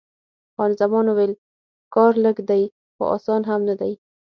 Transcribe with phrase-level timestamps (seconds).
[0.55, 1.33] خان زمان وویل:
[1.95, 2.63] کار لږ دی،
[2.95, 3.93] خو اسان هم نه دی.